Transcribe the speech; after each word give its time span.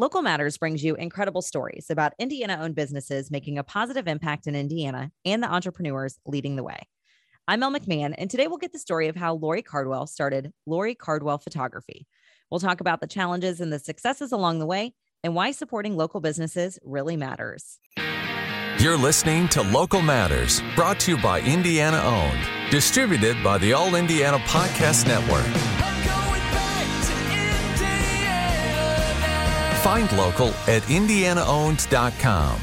Local 0.00 0.22
Matters 0.22 0.56
brings 0.56 0.82
you 0.82 0.94
incredible 0.94 1.42
stories 1.42 1.88
about 1.90 2.14
Indiana 2.18 2.58
owned 2.58 2.74
businesses 2.74 3.30
making 3.30 3.58
a 3.58 3.62
positive 3.62 4.08
impact 4.08 4.46
in 4.46 4.56
Indiana 4.56 5.12
and 5.26 5.42
the 5.42 5.52
entrepreneurs 5.52 6.18
leading 6.24 6.56
the 6.56 6.62
way. 6.62 6.88
I'm 7.46 7.62
Elle 7.62 7.72
McMahon, 7.72 8.14
and 8.16 8.30
today 8.30 8.46
we'll 8.46 8.56
get 8.56 8.72
the 8.72 8.78
story 8.78 9.08
of 9.08 9.16
how 9.16 9.34
Lori 9.34 9.60
Cardwell 9.60 10.06
started 10.06 10.54
Lori 10.64 10.94
Cardwell 10.94 11.36
Photography. 11.36 12.06
We'll 12.50 12.60
talk 12.60 12.80
about 12.80 13.02
the 13.02 13.06
challenges 13.06 13.60
and 13.60 13.70
the 13.70 13.78
successes 13.78 14.32
along 14.32 14.58
the 14.58 14.64
way 14.64 14.94
and 15.22 15.34
why 15.34 15.50
supporting 15.50 15.98
local 15.98 16.22
businesses 16.22 16.78
really 16.82 17.18
matters. 17.18 17.78
You're 18.78 18.96
listening 18.96 19.48
to 19.48 19.60
Local 19.60 20.00
Matters, 20.00 20.62
brought 20.74 20.98
to 21.00 21.10
you 21.10 21.22
by 21.22 21.42
Indiana 21.42 22.00
Owned, 22.02 22.70
distributed 22.70 23.44
by 23.44 23.58
the 23.58 23.74
All 23.74 23.94
Indiana 23.94 24.38
Podcast 24.38 25.06
Network. 25.06 25.79
Find 29.82 30.10
local 30.12 30.48
at 30.68 30.82
indianaowned.com. 30.82 32.60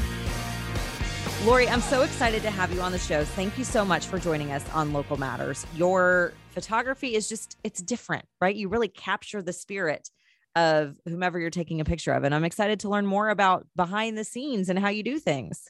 Lori, 1.44 1.68
I'm 1.68 1.80
so 1.80 2.02
excited 2.02 2.42
to 2.42 2.50
have 2.50 2.72
you 2.72 2.80
on 2.80 2.92
the 2.92 2.98
show. 2.98 3.24
Thank 3.24 3.58
you 3.58 3.64
so 3.64 3.84
much 3.84 4.06
for 4.06 4.18
joining 4.18 4.52
us 4.52 4.68
on 4.72 4.92
Local 4.92 5.16
Matters. 5.16 5.66
Your 5.74 6.32
photography 6.50 7.14
is 7.14 7.28
just, 7.28 7.56
it's 7.64 7.80
different, 7.80 8.24
right? 8.40 8.54
You 8.54 8.68
really 8.68 8.88
capture 8.88 9.40
the 9.40 9.52
spirit 9.52 10.10
of 10.56 10.96
whomever 11.04 11.38
you're 11.38 11.50
taking 11.50 11.80
a 11.80 11.84
picture 11.84 12.12
of. 12.12 12.24
And 12.24 12.34
I'm 12.34 12.44
excited 12.44 12.80
to 12.80 12.88
learn 12.88 13.06
more 13.06 13.28
about 13.28 13.66
behind 13.76 14.18
the 14.18 14.24
scenes 14.24 14.68
and 14.68 14.78
how 14.78 14.88
you 14.88 15.02
do 15.02 15.18
things. 15.18 15.68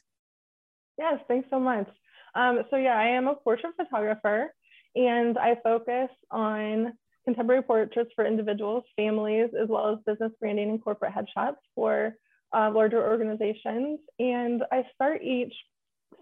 Yes, 0.97 1.19
thanks 1.27 1.47
so 1.49 1.59
much. 1.59 1.87
Um, 2.35 2.63
so, 2.69 2.75
yeah, 2.75 2.97
I 2.97 3.07
am 3.09 3.27
a 3.27 3.35
portrait 3.35 3.73
photographer 3.75 4.53
and 4.95 5.37
I 5.37 5.55
focus 5.63 6.09
on 6.31 6.93
contemporary 7.25 7.61
portraits 7.61 8.11
for 8.15 8.25
individuals, 8.25 8.83
families, 8.95 9.49
as 9.61 9.67
well 9.69 9.93
as 9.93 9.99
business 10.05 10.31
branding 10.39 10.69
and 10.69 10.83
corporate 10.83 11.13
headshots 11.13 11.57
for 11.75 12.15
uh, 12.55 12.71
larger 12.73 13.07
organizations. 13.07 13.99
And 14.19 14.63
I 14.71 14.83
start 14.95 15.21
each 15.23 15.53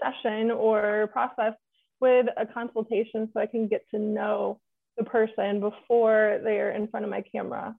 session 0.02 0.52
or 0.52 1.10
process 1.14 1.54
with 2.00 2.28
a 2.38 2.46
consultation 2.46 3.30
so 3.34 3.40
I 3.40 3.46
can 3.46 3.68
get 3.68 3.82
to 3.92 4.00
know 4.00 4.60
the 4.98 5.04
person 5.04 5.60
before 5.60 6.40
they're 6.44 6.72
in 6.72 6.88
front 6.88 7.06
of 7.06 7.10
my 7.10 7.24
camera. 7.32 7.76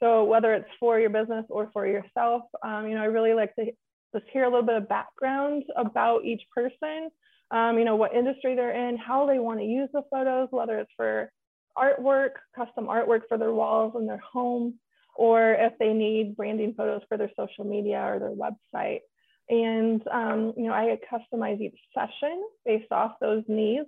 So 0.00 0.24
whether 0.24 0.52
it's 0.54 0.68
for 0.80 0.98
your 0.98 1.10
business 1.10 1.44
or 1.48 1.70
for 1.72 1.86
yourself, 1.86 2.42
um, 2.64 2.88
you 2.88 2.94
know, 2.94 3.02
I 3.02 3.06
really 3.06 3.34
like 3.34 3.54
to 3.56 3.66
just 4.14 4.26
hear 4.32 4.44
a 4.44 4.48
little 4.48 4.66
bit 4.66 4.76
of 4.76 4.88
background 4.88 5.62
about 5.76 6.24
each 6.24 6.42
person. 6.54 7.10
Um, 7.50 7.78
you 7.78 7.84
know, 7.84 7.96
what 7.96 8.14
industry 8.14 8.56
they're 8.56 8.88
in, 8.88 8.96
how 8.96 9.26
they 9.26 9.38
want 9.38 9.60
to 9.60 9.66
use 9.66 9.88
the 9.92 10.02
photos, 10.10 10.48
whether 10.50 10.78
it's 10.78 10.90
for 10.96 11.30
artwork, 11.76 12.32
custom 12.54 12.86
artwork 12.86 13.22
for 13.28 13.38
their 13.38 13.52
walls 13.52 13.94
in 13.96 14.06
their 14.06 14.18
home, 14.18 14.78
or 15.14 15.52
if 15.52 15.72
they 15.78 15.92
need 15.92 16.36
branding 16.36 16.74
photos 16.76 17.02
for 17.08 17.16
their 17.16 17.30
social 17.36 17.64
media 17.64 18.00
or 18.00 18.18
their 18.18 18.30
website. 18.30 19.00
And, 19.48 20.02
um, 20.08 20.54
you 20.56 20.64
know, 20.64 20.72
I 20.72 20.98
customize 21.12 21.60
each 21.60 21.78
session 21.94 22.42
based 22.64 22.90
off 22.92 23.12
those 23.20 23.44
needs. 23.48 23.86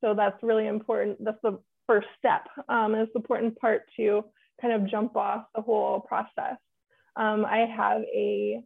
So 0.00 0.14
that's 0.14 0.42
really 0.42 0.66
important. 0.66 1.22
That's 1.22 1.40
the 1.42 1.58
first 1.86 2.08
step. 2.18 2.46
Um, 2.68 2.94
it's 2.94 3.12
the 3.12 3.18
important 3.18 3.58
part 3.58 3.82
to 3.96 4.24
kind 4.60 4.74
of 4.74 4.90
jump 4.90 5.16
off 5.16 5.44
the 5.54 5.62
whole 5.62 6.00
process. 6.00 6.56
Um, 7.16 7.44
I 7.44 7.66
have 7.76 8.02
a 8.02 8.62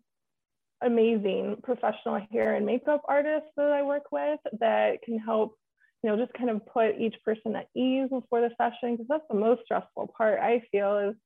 amazing 0.82 1.56
professional 1.62 2.20
hair 2.30 2.54
and 2.54 2.66
makeup 2.66 3.02
artist 3.08 3.46
that 3.56 3.72
I 3.72 3.82
work 3.82 4.12
with 4.12 4.38
that 4.60 5.02
can 5.02 5.18
help 5.18 5.56
you 6.02 6.10
know, 6.10 6.16
just 6.16 6.34
kind 6.34 6.50
of 6.50 6.64
put 6.66 7.00
each 7.00 7.16
person 7.24 7.56
at 7.56 7.68
ease 7.74 8.08
before 8.10 8.40
the 8.40 8.50
session 8.58 8.92
because 8.92 9.06
that's 9.08 9.24
the 9.30 9.36
most 9.36 9.62
stressful 9.64 10.14
part 10.16 10.38
I 10.40 10.62
feel 10.70 10.98
is 10.98 11.16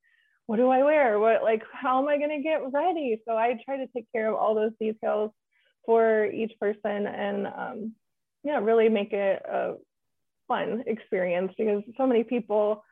what 0.46 0.56
do 0.56 0.68
I 0.68 0.82
wear? 0.82 1.18
What 1.18 1.42
like 1.42 1.62
how 1.72 2.00
am 2.00 2.08
I 2.08 2.18
going 2.18 2.30
to 2.30 2.42
get 2.42 2.60
ready? 2.72 3.20
So 3.26 3.36
I 3.36 3.58
try 3.64 3.76
to 3.76 3.86
take 3.88 4.06
care 4.12 4.28
of 4.28 4.36
all 4.36 4.54
those 4.54 4.72
details 4.80 5.30
for 5.84 6.26
each 6.26 6.52
person 6.60 7.06
and 7.06 7.46
um, 7.46 7.94
yeah, 8.42 8.58
really 8.58 8.88
make 8.88 9.12
it 9.12 9.42
a 9.44 9.74
fun 10.48 10.82
experience 10.86 11.52
because 11.56 11.82
so 11.96 12.06
many 12.06 12.24
people 12.24 12.82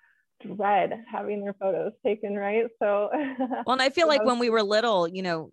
dread 0.46 1.04
having 1.10 1.42
their 1.42 1.54
photos 1.54 1.92
taken, 2.04 2.36
right? 2.36 2.66
So 2.80 3.10
well, 3.66 3.72
and 3.72 3.82
I 3.82 3.90
feel 3.90 4.08
like 4.08 4.24
when 4.24 4.38
we 4.38 4.50
were 4.50 4.62
little, 4.62 5.08
you 5.08 5.22
know, 5.22 5.50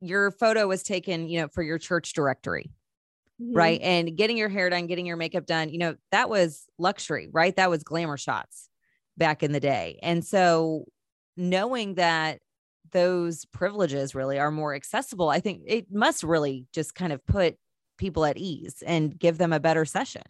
your 0.00 0.30
photo 0.30 0.66
was 0.66 0.82
taken, 0.82 1.28
you 1.28 1.40
know, 1.40 1.48
for 1.48 1.62
your 1.62 1.78
church 1.78 2.12
directory 2.12 2.70
mm-hmm. 3.44 3.56
right? 3.56 3.80
And 3.82 4.16
getting 4.16 4.36
your 4.36 4.48
hair 4.48 4.70
done, 4.70 4.86
getting 4.86 5.06
your 5.06 5.16
makeup 5.16 5.46
done, 5.46 5.68
you 5.68 5.78
know, 5.78 5.96
that 6.10 6.28
was 6.28 6.66
luxury, 6.78 7.28
right? 7.32 7.54
That 7.56 7.70
was 7.70 7.84
glamour 7.84 8.16
shots 8.16 8.68
back 9.16 9.42
in 9.42 9.52
the 9.52 9.60
day. 9.60 9.98
And 10.02 10.24
so 10.24 10.86
knowing 11.36 11.94
that 11.94 12.40
those 12.92 13.44
privileges 13.46 14.14
really 14.14 14.38
are 14.38 14.50
more 14.50 14.74
accessible, 14.74 15.28
I 15.28 15.40
think 15.40 15.62
it 15.66 15.92
must 15.92 16.22
really 16.22 16.66
just 16.72 16.94
kind 16.94 17.12
of 17.12 17.24
put 17.26 17.56
people 17.98 18.24
at 18.24 18.36
ease 18.36 18.82
and 18.86 19.18
give 19.18 19.38
them 19.38 19.52
a 19.52 19.60
better 19.60 19.84
session. 19.84 20.22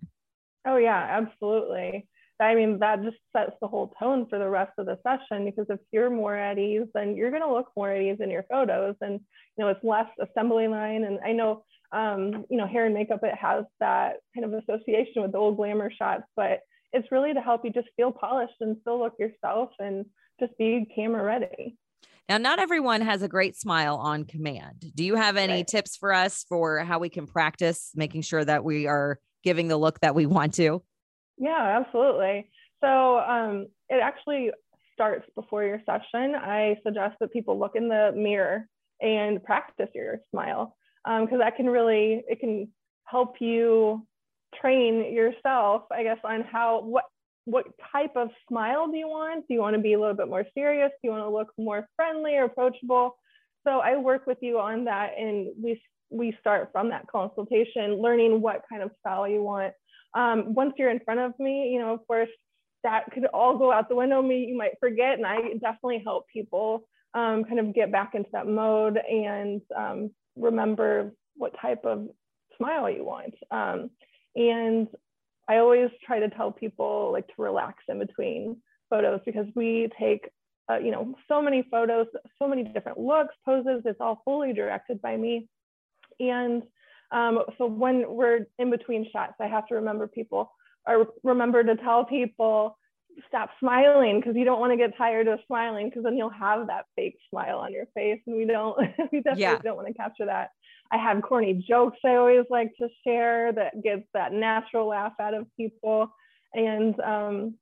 Oh, 0.66 0.76
yeah, 0.76 1.06
absolutely. 1.10 2.06
I 2.40 2.54
mean, 2.54 2.78
that 2.80 3.02
just 3.02 3.16
sets 3.32 3.52
the 3.60 3.68
whole 3.68 3.94
tone 3.98 4.26
for 4.28 4.38
the 4.38 4.48
rest 4.48 4.72
of 4.78 4.86
the 4.86 4.98
session 5.06 5.44
because 5.44 5.66
if 5.68 5.78
you're 5.92 6.10
more 6.10 6.36
at 6.36 6.58
ease, 6.58 6.86
then 6.92 7.16
you're 7.16 7.30
going 7.30 7.42
to 7.42 7.52
look 7.52 7.68
more 7.76 7.90
at 7.90 8.02
ease 8.02 8.18
in 8.20 8.30
your 8.30 8.44
photos. 8.50 8.96
And, 9.00 9.20
you 9.56 9.64
know, 9.64 9.68
it's 9.68 9.84
less 9.84 10.08
assembly 10.20 10.66
line. 10.66 11.04
And 11.04 11.20
I 11.24 11.32
know 11.32 11.64
um, 11.92 12.44
you 12.50 12.56
know, 12.56 12.66
hair 12.66 12.86
and 12.86 12.94
makeup, 12.94 13.20
it 13.22 13.34
has 13.34 13.64
that 13.80 14.16
kind 14.34 14.44
of 14.44 14.52
association 14.54 15.22
with 15.22 15.32
the 15.32 15.38
old 15.38 15.56
glamour 15.56 15.90
shots, 15.96 16.24
but 16.36 16.60
it's 16.92 17.10
really 17.10 17.34
to 17.34 17.40
help 17.40 17.64
you 17.64 17.70
just 17.70 17.88
feel 17.96 18.12
polished 18.12 18.54
and 18.60 18.76
still 18.80 18.98
look 18.98 19.14
yourself 19.18 19.70
and 19.78 20.06
just 20.40 20.56
be 20.58 20.86
camera 20.94 21.22
ready. 21.22 21.76
Now, 22.28 22.38
not 22.38 22.58
everyone 22.58 23.02
has 23.02 23.22
a 23.22 23.28
great 23.28 23.56
smile 23.56 23.96
on 23.96 24.24
command. 24.24 24.84
Do 24.94 25.04
you 25.04 25.16
have 25.16 25.36
any 25.36 25.52
right. 25.52 25.66
tips 25.66 25.96
for 25.96 26.12
us 26.12 26.44
for 26.48 26.78
how 26.78 26.98
we 26.98 27.10
can 27.10 27.26
practice 27.26 27.90
making 27.94 28.22
sure 28.22 28.44
that 28.44 28.64
we 28.64 28.86
are 28.86 29.18
giving 29.42 29.68
the 29.68 29.76
look 29.76 30.00
that 30.00 30.14
we 30.14 30.24
want 30.24 30.54
to? 30.54 30.82
Yeah, 31.36 31.82
absolutely. 31.84 32.50
So 32.82 33.18
um, 33.18 33.66
it 33.88 34.00
actually 34.02 34.50
starts 34.94 35.26
before 35.34 35.64
your 35.64 35.82
session. 35.84 36.34
I 36.34 36.78
suggest 36.84 37.16
that 37.20 37.32
people 37.32 37.58
look 37.58 37.72
in 37.74 37.88
the 37.88 38.12
mirror 38.14 38.68
and 39.00 39.42
practice 39.42 39.88
your 39.94 40.20
smile 40.30 40.76
because 41.04 41.32
um, 41.32 41.38
that 41.38 41.56
can 41.56 41.66
really 41.66 42.24
it 42.28 42.40
can 42.40 42.68
help 43.04 43.36
you 43.40 44.06
train 44.60 45.12
yourself 45.12 45.82
i 45.92 46.02
guess 46.02 46.18
on 46.24 46.42
how 46.42 46.80
what 46.82 47.04
what 47.44 47.66
type 47.92 48.16
of 48.16 48.30
smile 48.48 48.90
do 48.90 48.96
you 48.96 49.08
want? 49.08 49.46
Do 49.46 49.54
you 49.54 49.60
want 49.60 49.76
to 49.76 49.82
be 49.82 49.92
a 49.92 50.00
little 50.00 50.14
bit 50.14 50.28
more 50.28 50.46
serious? 50.54 50.90
Do 50.90 51.08
you 51.08 51.10
want 51.10 51.24
to 51.24 51.30
look 51.30 51.52
more 51.58 51.86
friendly 51.96 52.36
or 52.36 52.44
approachable? 52.44 53.16
So 53.66 53.80
i 53.80 53.96
work 53.96 54.26
with 54.26 54.38
you 54.42 54.58
on 54.58 54.84
that 54.84 55.12
and 55.18 55.48
we 55.62 55.80
we 56.10 56.36
start 56.38 56.68
from 56.70 56.90
that 56.90 57.06
consultation 57.10 58.00
learning 58.00 58.40
what 58.40 58.62
kind 58.68 58.82
of 58.82 58.90
style 59.00 59.26
you 59.26 59.42
want. 59.42 59.72
Um, 60.14 60.54
once 60.54 60.74
you're 60.78 60.90
in 60.90 61.00
front 61.00 61.20
of 61.20 61.32
me 61.38 61.70
you 61.72 61.78
know 61.78 61.94
of 61.94 62.06
course 62.06 62.28
that 62.82 63.10
could 63.12 63.24
all 63.26 63.56
go 63.56 63.72
out 63.72 63.88
the 63.88 63.96
window. 63.96 64.20
Me 64.20 64.44
you 64.44 64.56
might 64.56 64.78
forget 64.80 65.14
and 65.14 65.26
i 65.26 65.40
definitely 65.54 66.02
help 66.04 66.26
people 66.32 66.86
um, 67.14 67.44
kind 67.44 67.58
of 67.58 67.74
get 67.74 67.90
back 67.90 68.14
into 68.14 68.28
that 68.32 68.46
mode 68.46 68.98
and 68.98 69.62
um, 69.74 70.10
remember 70.36 71.12
what 71.36 71.52
type 71.60 71.84
of 71.84 72.08
smile 72.56 72.88
you 72.90 73.04
want. 73.04 73.34
Um, 73.50 73.90
and 74.36 74.88
I 75.48 75.58
always 75.58 75.90
try 76.04 76.20
to 76.20 76.30
tell 76.30 76.50
people 76.50 77.10
like 77.12 77.26
to 77.28 77.42
relax 77.42 77.84
in 77.88 77.98
between 77.98 78.56
photos 78.90 79.20
because 79.26 79.46
we 79.54 79.90
take, 79.98 80.28
uh, 80.70 80.78
you 80.78 80.90
know, 80.90 81.14
so 81.28 81.42
many 81.42 81.66
photos, 81.70 82.06
so 82.38 82.48
many 82.48 82.64
different 82.64 82.98
looks, 82.98 83.34
poses. 83.44 83.82
It's 83.84 84.00
all 84.00 84.22
fully 84.24 84.52
directed 84.52 85.02
by 85.02 85.16
me. 85.16 85.48
And 86.20 86.62
um, 87.10 87.40
so 87.58 87.66
when 87.66 88.04
we're 88.08 88.46
in 88.58 88.70
between 88.70 89.08
shots, 89.12 89.34
I 89.40 89.46
have 89.46 89.66
to 89.68 89.74
remember 89.76 90.06
people 90.06 90.50
or 90.86 91.08
remember 91.22 91.62
to 91.62 91.76
tell 91.76 92.04
people 92.04 92.76
stop 93.26 93.50
smiling 93.60 94.20
because 94.20 94.36
you 94.36 94.44
don't 94.44 94.60
want 94.60 94.72
to 94.72 94.76
get 94.76 94.96
tired 94.96 95.28
of 95.28 95.38
smiling 95.46 95.88
because 95.88 96.04
then 96.04 96.16
you'll 96.16 96.30
have 96.30 96.66
that 96.66 96.86
fake 96.96 97.16
smile 97.30 97.58
on 97.58 97.72
your 97.72 97.86
face 97.94 98.20
and 98.26 98.36
we 98.36 98.44
don't 98.44 98.76
we 99.12 99.20
definitely 99.20 99.42
yeah. 99.42 99.58
don't 99.58 99.76
want 99.76 99.88
to 99.88 99.94
capture 99.94 100.26
that 100.26 100.50
i 100.92 100.96
have 100.96 101.22
corny 101.22 101.64
jokes 101.68 101.98
i 102.04 102.14
always 102.14 102.44
like 102.50 102.72
to 102.80 102.88
share 103.06 103.52
that 103.52 103.82
gets 103.82 104.04
that 104.14 104.32
natural 104.32 104.88
laugh 104.88 105.12
out 105.20 105.34
of 105.34 105.46
people 105.56 106.08
and 106.54 106.98
um, 107.00 107.54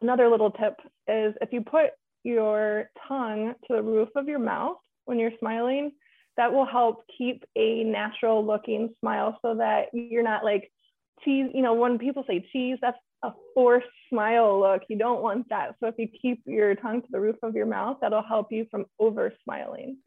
another 0.00 0.28
little 0.28 0.50
tip 0.50 0.76
is 1.08 1.34
if 1.40 1.52
you 1.52 1.60
put 1.60 1.90
your 2.24 2.90
tongue 3.08 3.54
to 3.66 3.76
the 3.76 3.82
roof 3.82 4.08
of 4.16 4.28
your 4.28 4.38
mouth 4.38 4.76
when 5.04 5.18
you're 5.18 5.32
smiling 5.38 5.92
that 6.36 6.52
will 6.52 6.64
help 6.64 7.04
keep 7.18 7.44
a 7.56 7.84
natural 7.84 8.44
looking 8.44 8.94
smile 9.00 9.38
so 9.42 9.56
that 9.56 9.86
you're 9.92 10.22
not 10.22 10.44
like 10.44 10.70
cheese 11.24 11.50
you 11.52 11.62
know 11.62 11.74
when 11.74 11.98
people 11.98 12.24
say 12.26 12.44
cheese 12.52 12.78
that's 12.80 12.98
a 13.22 13.32
forced 13.54 13.86
smile 14.08 14.60
look. 14.60 14.82
You 14.88 14.98
don't 14.98 15.22
want 15.22 15.48
that. 15.50 15.76
So 15.80 15.88
if 15.88 15.94
you 15.98 16.08
keep 16.20 16.42
your 16.46 16.74
tongue 16.74 17.02
to 17.02 17.08
the 17.10 17.20
roof 17.20 17.36
of 17.42 17.54
your 17.54 17.66
mouth, 17.66 17.98
that'll 18.00 18.22
help 18.22 18.48
you 18.50 18.66
from 18.70 18.86
over 18.98 19.32
smiling. 19.44 19.98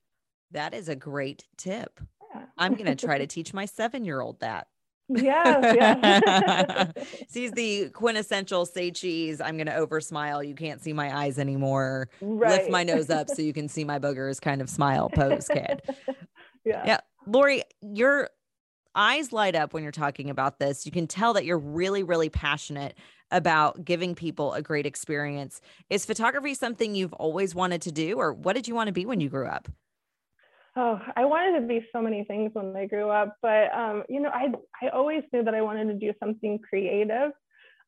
That 0.51 0.73
is 0.73 0.89
a 0.89 0.95
great 0.95 1.45
tip. 1.57 1.99
Yeah. 2.33 2.43
I'm 2.57 2.73
going 2.75 2.85
to 2.85 2.95
try 2.95 3.17
to 3.17 3.27
teach 3.27 3.53
my 3.53 3.65
seven 3.65 4.05
year 4.05 4.21
old 4.21 4.39
that. 4.41 4.67
Yes, 5.07 5.75
yes. 7.05 7.25
She's 7.31 7.51
the 7.51 7.89
quintessential 7.89 8.65
say 8.65 8.91
cheese. 8.91 9.39
I'm 9.39 9.55
going 9.55 9.67
to 9.67 9.75
over 9.75 10.01
smile. 10.01 10.43
You 10.43 10.55
can't 10.55 10.81
see 10.81 10.93
my 10.93 11.15
eyes 11.15 11.37
anymore. 11.37 12.09
right. 12.21 12.59
Lift 12.59 12.71
my 12.71 12.83
nose 12.83 13.09
up 13.09 13.29
so 13.29 13.41
you 13.41 13.53
can 13.53 13.67
see 13.67 13.83
my 13.83 13.99
boogers 13.99 14.41
kind 14.41 14.61
of 14.61 14.69
smile 14.69 15.09
pose 15.09 15.47
kid. 15.47 15.81
yeah. 16.65 16.83
Yeah. 16.85 16.99
Lori, 17.27 17.63
your 17.81 18.29
eyes 18.95 19.31
light 19.31 19.55
up 19.55 19.73
when 19.73 19.83
you're 19.83 19.91
talking 19.91 20.29
about 20.29 20.59
this. 20.59 20.85
You 20.85 20.91
can 20.91 21.07
tell 21.07 21.33
that 21.33 21.45
you're 21.45 21.59
really, 21.59 22.03
really 22.03 22.29
passionate 22.29 22.97
about 23.31 23.83
giving 23.83 24.15
people 24.15 24.53
a 24.53 24.61
great 24.61 24.85
experience. 24.85 25.61
Is 25.89 26.05
photography 26.05 26.53
something 26.53 26.95
you've 26.95 27.13
always 27.13 27.55
wanted 27.55 27.81
to 27.83 27.91
do, 27.91 28.17
or 28.17 28.33
what 28.33 28.55
did 28.55 28.67
you 28.67 28.75
want 28.75 28.87
to 28.87 28.93
be 28.93 29.05
when 29.05 29.19
you 29.19 29.29
grew 29.29 29.47
up? 29.47 29.67
Oh, 30.77 30.99
I 31.15 31.23
wanted 31.23 31.59
to 31.61 31.67
be 31.67 31.85
so 31.93 32.01
many 32.01 32.25
things 32.25 32.51
when 32.53 32.75
I 32.75 32.85
grew 32.85 33.09
up, 33.09 33.37
but 33.41 33.73
um, 33.73 34.03
you 34.09 34.19
know, 34.19 34.29
I 34.29 34.47
I 34.81 34.89
always 34.89 35.23
knew 35.31 35.43
that 35.43 35.55
I 35.55 35.61
wanted 35.61 35.87
to 35.87 35.93
do 35.93 36.11
something 36.19 36.59
creative. 36.59 37.31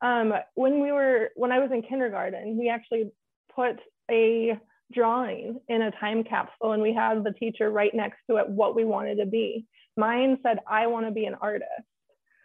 Um, 0.00 0.32
when 0.54 0.80
we 0.80 0.90
were 0.92 1.30
when 1.36 1.52
I 1.52 1.58
was 1.58 1.70
in 1.70 1.82
kindergarten, 1.82 2.56
we 2.58 2.70
actually 2.70 3.10
put 3.54 3.78
a 4.10 4.58
drawing 4.90 5.60
in 5.68 5.82
a 5.82 5.90
time 5.92 6.24
capsule, 6.24 6.72
and 6.72 6.82
we 6.82 6.94
had 6.94 7.24
the 7.24 7.32
teacher 7.32 7.70
right 7.70 7.94
next 7.94 8.18
to 8.30 8.36
it 8.36 8.48
what 8.48 8.74
we 8.74 8.84
wanted 8.86 9.16
to 9.16 9.26
be. 9.26 9.66
Mine 9.98 10.38
said, 10.42 10.60
"I 10.66 10.86
want 10.86 11.06
to 11.06 11.12
be 11.12 11.26
an 11.26 11.34
artist." 11.34 11.68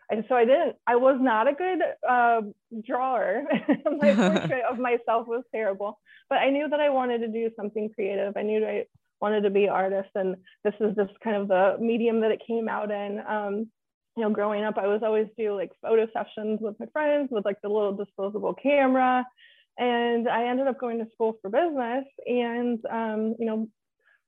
And 0.10 0.26
so 0.28 0.36
I 0.36 0.44
didn't. 0.44 0.76
I 0.86 0.98
was 0.98 1.18
not 1.22 1.48
a 1.48 1.54
good 1.54 1.80
uh, 2.08 2.42
drawer. 2.86 3.44
My 4.02 4.14
portrait 4.16 4.64
of 4.70 4.78
myself 4.78 5.28
was 5.28 5.44
terrible, 5.56 6.00
but 6.30 6.40
I 6.40 6.50
knew 6.50 6.68
that 6.68 6.82
I 6.82 6.90
wanted 6.90 7.20
to 7.20 7.30
do 7.30 7.50
something 7.56 7.90
creative. 7.96 8.36
I 8.36 8.42
knew 8.42 8.66
I 8.66 8.86
wanted 9.24 9.42
to 9.42 9.50
be 9.50 9.64
an 9.64 9.70
artist 9.70 10.10
and 10.16 10.36
this 10.66 10.74
is 10.82 10.94
just 10.98 11.18
kind 11.24 11.38
of 11.38 11.48
the 11.48 11.78
medium 11.80 12.20
that 12.20 12.32
it 12.32 12.42
came 12.46 12.68
out 12.68 12.92
in 12.92 13.22
um, 13.26 13.70
you 14.18 14.24
know 14.24 14.30
growing 14.30 14.66
up 14.66 14.78
i 14.78 14.86
was 14.86 15.00
always 15.02 15.28
do 15.38 15.56
like 15.56 15.72
photo 15.82 16.06
sessions 16.12 16.60
with 16.62 16.78
my 16.78 16.86
friends 16.92 17.30
with 17.32 17.46
like 17.46 17.56
the 17.64 17.70
little 17.70 17.96
disposable 17.96 18.54
camera 18.54 19.26
and 19.78 20.28
i 20.28 20.46
ended 20.46 20.68
up 20.68 20.78
going 20.78 21.00
to 21.00 21.10
school 21.14 21.38
for 21.42 21.50
business 21.50 22.04
and 22.26 22.80
um, 22.92 23.34
you 23.40 23.46
know 23.46 23.66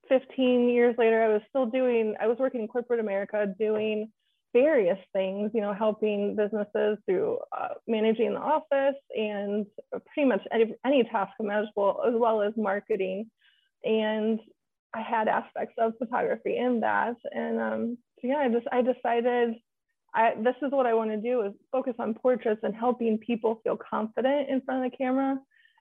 15 0.09 0.69
years 0.69 0.95
later 0.97 1.23
i 1.23 1.27
was 1.27 1.41
still 1.49 1.65
doing 1.65 2.15
i 2.19 2.27
was 2.27 2.37
working 2.37 2.61
in 2.61 2.67
corporate 2.67 2.99
america 2.99 3.53
doing 3.59 4.11
various 4.53 4.99
things 5.13 5.51
you 5.53 5.61
know 5.61 5.73
helping 5.73 6.35
businesses 6.35 6.97
through 7.05 7.37
uh, 7.57 7.73
managing 7.87 8.33
the 8.33 8.39
office 8.39 8.95
and 9.15 9.65
pretty 10.13 10.27
much 10.27 10.41
any, 10.51 10.73
any 10.85 11.03
task 11.03 11.31
imaginable 11.39 12.01
as 12.07 12.13
well 12.15 12.41
as 12.41 12.53
marketing 12.55 13.29
and 13.83 14.39
I 14.95 15.01
had 15.01 15.27
aspects 15.27 15.75
of 15.77 15.93
photography 15.97 16.57
in 16.57 16.79
that. 16.79 17.15
And 17.31 17.59
um, 17.59 17.97
so 18.21 18.27
yeah, 18.27 18.37
I 18.37 18.49
just 18.49 18.65
I 18.71 18.81
decided 18.81 19.55
I, 20.13 20.33
this 20.41 20.55
is 20.61 20.71
what 20.71 20.85
I 20.85 20.93
want 20.93 21.11
to 21.11 21.17
do 21.17 21.41
is 21.41 21.53
focus 21.71 21.95
on 21.99 22.13
portraits 22.13 22.61
and 22.63 22.73
helping 22.73 23.17
people 23.17 23.59
feel 23.63 23.77
confident 23.77 24.49
in 24.49 24.61
front 24.61 24.85
of 24.85 24.91
the 24.91 24.97
camera, 24.97 25.37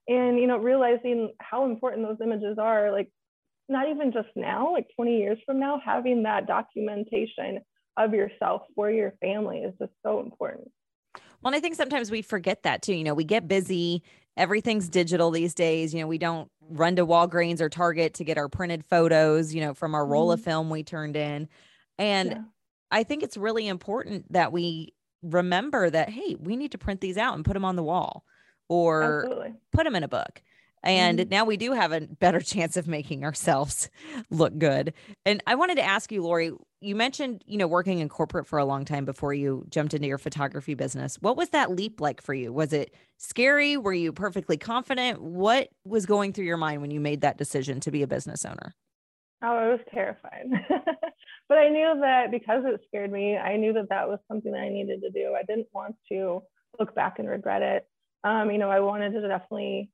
and 0.08 0.38
you 0.38 0.48
know 0.48 0.58
realizing 0.58 1.32
how 1.38 1.64
important 1.64 2.06
those 2.06 2.20
images 2.20 2.58
are. 2.58 2.90
Like 2.90 3.10
not 3.68 3.88
even 3.88 4.12
just 4.12 4.28
now, 4.36 4.72
like 4.72 4.86
20 4.96 5.16
years 5.16 5.38
from 5.46 5.58
now, 5.58 5.80
having 5.84 6.22
that 6.24 6.46
documentation 6.46 7.60
of 7.96 8.12
yourself 8.12 8.62
for 8.74 8.90
your 8.90 9.14
family 9.20 9.58
is 9.58 9.74
just 9.78 9.92
so 10.02 10.20
important. 10.20 10.70
Well, 11.14 11.52
and 11.52 11.56
I 11.56 11.60
think 11.60 11.74
sometimes 11.74 12.10
we 12.10 12.22
forget 12.22 12.62
that 12.62 12.82
too. 12.82 12.94
You 12.94 13.04
know, 13.04 13.14
we 13.14 13.24
get 13.24 13.46
busy 13.48 14.02
everything's 14.36 14.88
digital 14.88 15.30
these 15.30 15.54
days. 15.54 15.94
You 15.94 16.00
know, 16.00 16.06
we 16.06 16.18
don't 16.18 16.50
run 16.68 16.96
to 16.96 17.06
Walgreens 17.06 17.60
or 17.60 17.68
Target 17.68 18.14
to 18.14 18.24
get 18.24 18.38
our 18.38 18.48
printed 18.48 18.84
photos, 18.84 19.54
you 19.54 19.60
know, 19.60 19.74
from 19.74 19.94
our 19.94 20.06
roll 20.06 20.28
mm-hmm. 20.28 20.40
of 20.40 20.44
film 20.44 20.70
we 20.70 20.82
turned 20.82 21.16
in. 21.16 21.48
And 21.98 22.30
yeah. 22.30 22.42
I 22.90 23.04
think 23.04 23.22
it's 23.22 23.36
really 23.36 23.68
important 23.68 24.32
that 24.32 24.52
we 24.52 24.94
remember 25.22 25.88
that, 25.88 26.10
hey, 26.10 26.36
we 26.38 26.56
need 26.56 26.72
to 26.72 26.78
print 26.78 27.00
these 27.00 27.16
out 27.16 27.34
and 27.34 27.44
put 27.44 27.54
them 27.54 27.64
on 27.64 27.76
the 27.76 27.82
wall 27.82 28.24
or 28.68 29.22
Absolutely. 29.22 29.54
put 29.72 29.84
them 29.84 29.96
in 29.96 30.02
a 30.02 30.08
book. 30.08 30.42
And 30.84 31.18
mm-hmm. 31.18 31.30
now 31.30 31.44
we 31.44 31.56
do 31.56 31.72
have 31.72 31.92
a 31.92 32.02
better 32.02 32.40
chance 32.40 32.76
of 32.76 32.86
making 32.86 33.24
ourselves 33.24 33.90
look 34.30 34.56
good. 34.58 34.92
And 35.24 35.42
I 35.46 35.56
wanted 35.56 35.76
to 35.76 35.82
ask 35.82 36.12
you, 36.12 36.22
Lori, 36.22 36.52
you 36.80 36.94
mentioned, 36.94 37.42
you 37.46 37.56
know, 37.56 37.66
working 37.66 37.98
in 37.98 38.08
corporate 38.08 38.46
for 38.46 38.58
a 38.58 38.64
long 38.64 38.84
time 38.84 39.04
before 39.04 39.32
you 39.32 39.64
jumped 39.70 39.94
into 39.94 40.06
your 40.06 40.18
photography 40.18 40.74
business. 40.74 41.16
What 41.20 41.36
was 41.36 41.48
that 41.50 41.70
leap 41.70 42.00
like 42.00 42.20
for 42.20 42.34
you? 42.34 42.52
Was 42.52 42.72
it 42.72 42.94
scary? 43.16 43.76
Were 43.76 43.94
you 43.94 44.12
perfectly 44.12 44.58
confident? 44.58 45.22
What 45.22 45.70
was 45.84 46.04
going 46.04 46.34
through 46.34 46.44
your 46.44 46.58
mind 46.58 46.82
when 46.82 46.90
you 46.90 47.00
made 47.00 47.22
that 47.22 47.38
decision 47.38 47.80
to 47.80 47.90
be 47.90 48.02
a 48.02 48.06
business 48.06 48.44
owner? 48.44 48.74
Oh, 49.42 49.56
I 49.56 49.68
was 49.68 49.80
terrified. 49.92 50.46
but 51.48 51.58
I 51.58 51.68
knew 51.68 51.98
that 52.00 52.30
because 52.30 52.64
it 52.66 52.80
scared 52.88 53.12
me, 53.12 53.36
I 53.36 53.56
knew 53.56 53.72
that 53.74 53.88
that 53.88 54.08
was 54.08 54.18
something 54.28 54.52
that 54.52 54.60
I 54.60 54.68
needed 54.68 55.00
to 55.02 55.10
do. 55.10 55.34
I 55.34 55.42
didn't 55.42 55.68
want 55.72 55.96
to 56.10 56.42
look 56.78 56.94
back 56.94 57.18
and 57.18 57.28
regret 57.28 57.62
it. 57.62 57.88
Um, 58.24 58.50
you 58.50 58.58
know, 58.58 58.70
I 58.70 58.80
wanted 58.80 59.12
to 59.12 59.20
definitely 59.20 59.90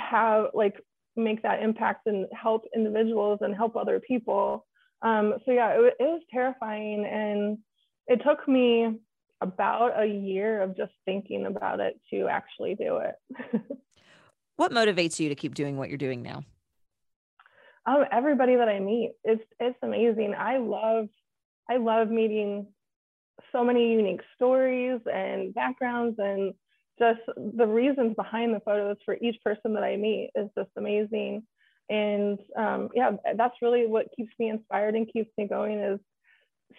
have 0.00 0.46
like 0.54 0.80
make 1.16 1.42
that 1.42 1.62
impact 1.62 2.06
and 2.06 2.26
help 2.32 2.64
individuals 2.74 3.38
and 3.42 3.54
help 3.54 3.76
other 3.76 4.00
people 4.00 4.66
um, 5.02 5.34
so 5.44 5.52
yeah, 5.52 5.70
it, 5.70 5.94
it 5.98 6.04
was 6.04 6.22
terrifying, 6.32 7.06
and 7.06 7.58
it 8.06 8.22
took 8.26 8.46
me 8.46 8.98
about 9.40 9.98
a 9.98 10.06
year 10.06 10.62
of 10.62 10.76
just 10.76 10.92
thinking 11.06 11.46
about 11.46 11.80
it 11.80 11.98
to 12.10 12.28
actually 12.28 12.74
do 12.74 12.98
it. 12.98 13.14
what 14.56 14.72
motivates 14.72 15.18
you 15.18 15.30
to 15.30 15.34
keep 15.34 15.54
doing 15.54 15.78
what 15.78 15.88
you're 15.88 15.98
doing 15.98 16.22
now? 16.22 16.42
Um, 17.86 18.04
everybody 18.12 18.56
that 18.56 18.68
I 18.68 18.78
meet, 18.78 19.12
it's 19.24 19.42
it's 19.58 19.78
amazing. 19.82 20.34
I 20.38 20.58
love 20.58 21.08
I 21.70 21.78
love 21.78 22.10
meeting 22.10 22.66
so 23.52 23.64
many 23.64 23.92
unique 23.92 24.20
stories 24.36 25.00
and 25.10 25.54
backgrounds 25.54 26.16
and 26.18 26.52
just 27.00 27.20
the 27.36 27.66
reasons 27.66 28.14
behind 28.14 28.54
the 28.54 28.60
photos 28.60 28.96
for 29.04 29.16
each 29.20 29.36
person 29.42 29.72
that 29.74 29.82
I 29.82 29.96
meet 29.96 30.30
is 30.34 30.48
just 30.56 30.70
amazing. 30.76 31.42
And 31.88 32.38
um, 32.56 32.90
yeah 32.94 33.12
that's 33.36 33.56
really 33.62 33.86
what 33.86 34.14
keeps 34.16 34.32
me 34.38 34.48
inspired 34.50 34.94
and 34.94 35.12
keeps 35.12 35.30
me 35.36 35.48
going 35.48 35.80
is 35.80 35.98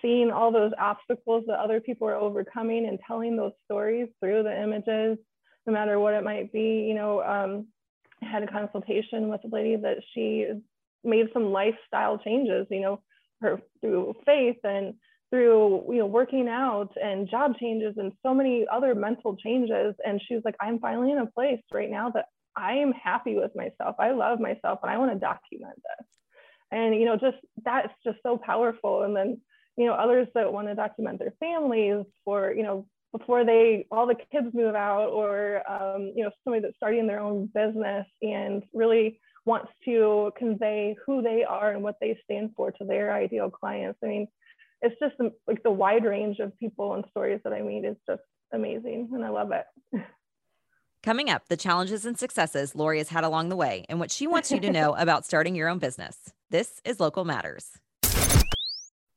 seeing 0.01 0.31
all 0.31 0.51
those 0.53 0.71
obstacles 0.79 1.44
that 1.47 1.59
other 1.59 1.81
people 1.81 2.07
are 2.07 2.15
overcoming 2.15 2.88
and 2.88 2.97
telling 3.06 3.35
those 3.35 3.51
stories 3.65 4.07
through 4.21 4.44
the 4.44 4.62
images 4.63 5.18
no 5.68 5.73
matter 5.73 6.00
what 6.00 6.13
it 6.13 6.23
might 6.23 6.53
be. 6.53 6.85
You 6.88 6.94
know 6.94 7.21
um, 7.21 7.68
I 8.23 8.27
had 8.27 8.44
a 8.44 8.47
consultation 8.47 9.27
with 9.27 9.41
a 9.44 9.53
lady 9.53 9.75
that 9.75 9.97
she 10.13 10.47
made 11.03 11.27
some 11.33 11.51
lifestyle 11.51 12.18
changes 12.19 12.68
you 12.69 12.79
know 12.79 13.01
her 13.41 13.59
through 13.81 14.15
faith 14.25 14.57
and 14.63 14.94
through 15.31 15.83
you 15.89 16.00
know 16.00 16.06
working 16.06 16.48
out 16.48 16.92
and 17.01 17.30
job 17.30 17.57
changes 17.57 17.95
and 17.98 18.12
so 18.22 18.33
many 18.33 18.66
other 18.72 18.94
mental 18.94 19.36
changes 19.38 19.95
and 20.06 20.22
she 20.28 20.36
was 20.36 20.44
like 20.45 20.56
i'm 20.62 20.78
finally 20.78 21.12
in 21.12 21.18
a 21.18 21.25
place 21.25 21.62
right 21.74 21.89
now 21.89 22.10
that 22.10 22.25
I 22.56 22.74
am 22.75 22.92
happy 22.92 23.36
with 23.36 23.51
myself. 23.56 23.95
I 24.00 24.12
love 24.12 24.39
myself 24.39 24.80
and 24.83 24.92
I 24.92 24.98
want 24.98 25.13
to 25.13 25.19
document 25.19 25.75
this. 25.75 26.07
And, 26.72 26.95
you 26.95 27.06
know, 27.06 27.18
just 27.18 27.38
that's 27.63 27.94
just 28.04 28.18
so 28.24 28.38
powerful. 28.38 29.04
And 29.04 29.16
then, 29.16 29.42
you 29.78 29.85
know, 29.85 29.94
others 29.94 30.28
that 30.35 30.52
want 30.52 30.68
to 30.68 30.76
document 30.76 31.19
their 31.19 31.33
families 31.40 32.06
for, 32.23 32.54
you 32.54 32.64
know, 32.64 32.85
before 33.11 33.44
they, 33.44 33.88
all 33.92 34.07
the 34.07 34.16
kids 34.31 34.47
move 34.54 34.76
out 34.76 35.09
or, 35.09 35.64
um, 35.69 36.14
you 36.16 36.23
know, 36.23 36.31
somebody 36.44 36.61
that's 36.61 36.78
starting 36.78 37.07
their 37.07 37.19
own 37.19 37.50
business 37.54 38.07
and 38.21 38.64
really 38.73 39.19
wants 39.45 39.69
to 39.83 40.31
convey 40.38 40.95
who 41.06 41.21
they 41.21 41.44
are 41.44 41.71
and 41.71 41.83
what 41.83 41.97
they 42.00 42.18
stand 42.23 42.52
for 42.56 42.71
to 42.71 42.85
their 42.85 43.14
ideal 43.14 43.50
clients. 43.50 44.00
I 44.04 44.07
mean, 44.07 44.28
it's 44.81 44.95
just 45.00 45.16
like 45.47 45.64
the 45.64 45.71
wide 45.71 46.06
range 46.06 46.40
of 46.40 46.57
people 46.57 46.94
and 46.94 47.06
stories 47.11 47.40
that 47.44 47.54
I 47.54 47.61
meet 47.61 47.85
is 47.85 47.97
just 48.07 48.21
amazing 48.54 49.09
and 49.14 49.23
I 49.23 49.30
love 49.30 49.52
it. 49.52 49.66
Coming 51.04 51.30
up, 51.30 51.47
the 51.47 51.57
challenges 51.57 52.06
and 52.06 52.18
successes 52.18 52.76
Lori 52.76 53.00
has 53.00 53.09
had 53.09 53.23
along 53.23 53.50
the 53.50 53.56
way 53.56 53.85
and 53.90 54.00
what 54.00 54.11
she 54.11 54.28
wants 54.28 54.52
you 54.52 54.59
to 54.59 54.71
know 54.71 54.95
about 54.97 55.26
starting 55.26 55.56
your 55.56 55.68
own 55.68 55.80
business. 55.80 56.18
This 56.50 56.80
is 56.85 57.00
Local 57.00 57.26
Matters. 57.26 57.71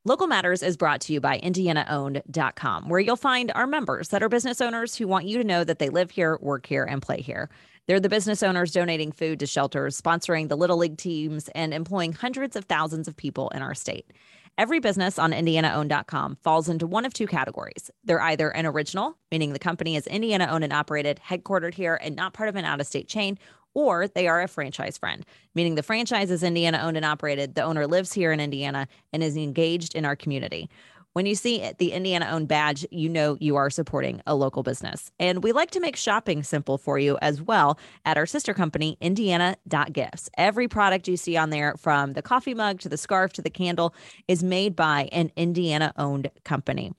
Local 0.06 0.26
Matters 0.26 0.62
is 0.62 0.76
brought 0.76 1.00
to 1.02 1.14
you 1.14 1.21
by 1.21 1.38
IndianaOwned.com, 1.40 2.90
where 2.90 3.00
you'll 3.00 3.16
find 3.16 3.50
our 3.54 3.66
members 3.66 4.09
that 4.09 4.23
are 4.23 4.28
business 4.28 4.61
owners 4.61 4.94
who 4.94 5.09
want 5.09 5.26
you 5.26 5.38
to 5.38 5.44
know 5.44 5.64
that 5.64 5.78
they 5.78 5.88
live 5.88 6.11
here, 6.11 6.38
work 6.42 6.66
here, 6.66 6.85
and 6.85 7.00
play 7.00 7.23
here. 7.23 7.49
They're 7.87 8.00
the 8.00 8.11
business 8.11 8.42
owners 8.42 8.73
donating 8.73 9.12
food 9.12 9.40
to 9.40 9.47
shelters, 9.47 10.00
sponsoring 10.00 10.49
the 10.49 10.56
Little 10.56 10.76
League 10.76 10.99
teams, 10.99 11.49
and 11.54 11.73
employing 11.73 12.12
hundreds 12.12 12.54
of 12.54 12.66
thousands 12.66 13.09
of 13.09 13.16
people 13.16 13.49
in 13.50 13.62
our 13.62 13.75
state. 13.75 14.11
Every 14.56 14.78
business 14.78 15.18
on 15.18 15.32
IndianaOwned.com 15.32 16.38
falls 16.44 16.68
into 16.68 16.87
one 16.87 17.04
of 17.04 17.12
two 17.12 17.26
categories. 17.26 17.90
They're 18.04 18.20
either 18.20 18.50
an 18.50 18.66
original, 18.66 19.18
meaning 19.32 19.52
the 19.52 19.58
company 19.58 19.96
is 19.96 20.06
Indiana 20.06 20.46
owned 20.49 20.62
and 20.62 20.73
operated, 20.73 21.20
headquartered 21.28 21.75
here, 21.75 21.99
and 22.00 22.14
not 22.14 22.34
part 22.34 22.49
of 22.49 22.54
an 22.54 22.64
out 22.64 22.80
of 22.80 22.87
state 22.87 23.08
chain, 23.08 23.37
or 23.75 24.06
they 24.06 24.28
are 24.28 24.40
a 24.40 24.46
franchise 24.46 24.96
friend, 24.96 25.26
meaning 25.56 25.75
the 25.75 25.82
franchise 25.82 26.30
is 26.30 26.44
Indiana 26.44 26.78
owned 26.84 26.96
and 26.96 27.04
operated. 27.04 27.56
The 27.56 27.64
owner 27.64 27.88
lives 27.88 28.12
here 28.12 28.30
in 28.30 28.38
Indiana 28.38 28.87
and 29.12 29.25
is 29.25 29.37
engaged 29.37 29.96
in 29.96 30.04
our 30.04 30.14
community. 30.14 30.70
When 31.14 31.26
you 31.26 31.37
see 31.37 31.71
the 31.78 31.92
Indiana 31.92 32.26
owned 32.28 32.49
badge, 32.49 32.85
you 32.90 33.09
know 33.09 33.37
you 33.38 33.54
are 33.54 33.71
supporting 33.71 34.21
a 34.26 34.35
local 34.35 34.64
business. 34.64 35.12
And 35.21 35.44
we 35.44 35.52
like 35.52 35.71
to 35.71 35.78
make 35.78 35.94
shopping 35.94 36.42
simple 36.42 36.76
for 36.76 36.99
you 36.99 37.16
as 37.23 37.40
well 37.40 37.78
at 38.04 38.16
our 38.16 38.26
sister 38.26 38.52
company, 38.52 38.99
Indiana.gifts. 39.00 40.28
Every 40.37 40.66
product 40.66 41.06
you 41.06 41.16
see 41.16 41.37
on 41.37 41.50
there, 41.50 41.76
from 41.78 42.14
the 42.14 42.23
coffee 42.23 42.52
mug 42.52 42.80
to 42.80 42.88
the 42.88 42.97
scarf 42.97 43.33
to 43.35 43.42
the 43.42 43.49
candle, 43.49 43.94
is 44.26 44.42
made 44.42 44.75
by 44.75 45.09
an 45.12 45.30
Indiana 45.37 45.92
owned 45.97 46.33
company. 46.42 46.92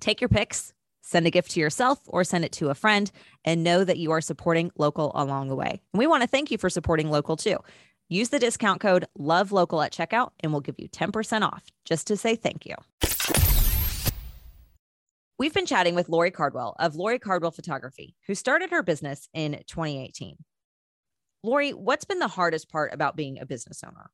Take 0.00 0.20
your 0.20 0.28
picks, 0.28 0.74
send 1.02 1.28
a 1.28 1.30
gift 1.30 1.52
to 1.52 1.60
yourself 1.60 2.00
or 2.08 2.24
send 2.24 2.44
it 2.44 2.50
to 2.50 2.70
a 2.70 2.74
friend, 2.74 3.12
and 3.44 3.62
know 3.62 3.84
that 3.84 3.98
you 3.98 4.10
are 4.10 4.20
supporting 4.20 4.72
local 4.76 5.12
along 5.14 5.50
the 5.50 5.54
way. 5.54 5.80
And 5.92 6.00
we 6.00 6.08
want 6.08 6.24
to 6.24 6.28
thank 6.28 6.50
you 6.50 6.58
for 6.58 6.68
supporting 6.68 7.10
local 7.10 7.36
too. 7.36 7.58
Use 8.08 8.30
the 8.30 8.40
discount 8.40 8.80
code 8.80 9.04
Love 9.16 9.52
Local 9.52 9.82
at 9.82 9.92
checkout, 9.92 10.30
and 10.40 10.50
we'll 10.50 10.62
give 10.62 10.80
you 10.80 10.88
10% 10.88 11.42
off 11.42 11.62
just 11.84 12.08
to 12.08 12.16
say 12.16 12.34
thank 12.34 12.66
you. 12.66 12.74
We've 15.38 15.52
been 15.52 15.66
chatting 15.66 15.94
with 15.94 16.08
Lori 16.08 16.30
Cardwell 16.30 16.74
of 16.78 16.96
Lori 16.96 17.18
Cardwell 17.18 17.50
Photography, 17.50 18.16
who 18.26 18.34
started 18.34 18.70
her 18.70 18.82
business 18.82 19.28
in 19.34 19.52
2018. 19.66 20.36
Lori, 21.42 21.72
what's 21.72 22.06
been 22.06 22.20
the 22.20 22.26
hardest 22.26 22.70
part 22.70 22.94
about 22.94 23.16
being 23.16 23.38
a 23.38 23.44
business 23.44 23.82
owner? 23.84 24.10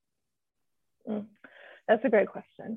Mm, 1.09 1.27
that's 1.87 2.05
a 2.05 2.09
great 2.09 2.29
question 2.29 2.77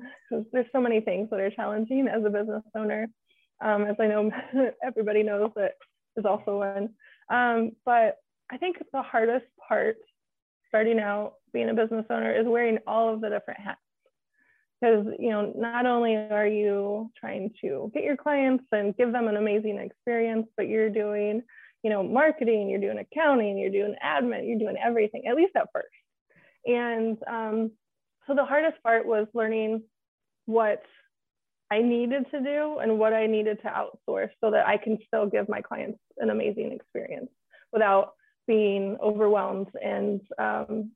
there's 0.52 0.66
so 0.72 0.80
many 0.80 1.00
things 1.00 1.28
that 1.30 1.40
are 1.40 1.50
challenging 1.50 2.06
as 2.08 2.24
a 2.24 2.30
business 2.30 2.62
owner. 2.76 3.08
Um, 3.64 3.84
as 3.84 3.96
I 3.98 4.06
know 4.06 4.30
everybody 4.84 5.24
knows 5.24 5.50
that 5.56 5.72
is 6.16 6.24
also 6.24 6.58
one. 6.58 6.90
Um, 7.28 7.72
but 7.84 8.18
I 8.50 8.58
think 8.58 8.76
the 8.92 9.02
hardest 9.02 9.46
part 9.68 9.96
starting 10.68 11.00
out 11.00 11.34
being 11.52 11.68
a 11.68 11.74
business 11.74 12.06
owner 12.10 12.38
is 12.38 12.46
wearing 12.46 12.78
all 12.86 13.12
of 13.12 13.20
the 13.20 13.28
different 13.28 13.60
hats 13.60 13.80
because 14.80 15.06
you 15.18 15.30
know 15.30 15.52
not 15.56 15.86
only 15.86 16.16
are 16.16 16.46
you 16.46 17.10
trying 17.18 17.52
to 17.60 17.90
get 17.94 18.04
your 18.04 18.16
clients 18.16 18.64
and 18.72 18.96
give 18.96 19.12
them 19.12 19.28
an 19.28 19.36
amazing 19.36 19.78
experience 19.78 20.46
but 20.56 20.68
you're 20.68 20.90
doing 20.90 21.42
you 21.82 21.90
know 21.90 22.02
marketing 22.02 22.68
you're 22.68 22.80
doing 22.80 22.98
accounting 22.98 23.58
you're 23.58 23.70
doing 23.70 23.94
admin 24.04 24.46
you're 24.46 24.58
doing 24.58 24.76
everything 24.82 25.26
at 25.26 25.36
least 25.36 25.52
at 25.56 25.68
first. 25.72 25.88
And 26.66 27.16
um, 27.28 27.70
so 28.26 28.34
the 28.34 28.44
hardest 28.44 28.82
part 28.82 29.06
was 29.06 29.26
learning 29.34 29.82
what 30.46 30.82
i 31.70 31.80
needed 31.80 32.24
to 32.30 32.40
do 32.40 32.78
and 32.78 32.98
what 32.98 33.12
i 33.12 33.26
needed 33.26 33.58
to 33.62 33.68
outsource 33.68 34.30
so 34.40 34.50
that 34.50 34.66
i 34.66 34.76
can 34.76 34.98
still 35.06 35.26
give 35.26 35.48
my 35.48 35.60
clients 35.60 35.98
an 36.18 36.30
amazing 36.30 36.72
experience 36.72 37.30
without 37.72 38.12
being 38.46 38.96
overwhelmed 39.02 39.68
and 39.82 40.20
um, 40.38 40.92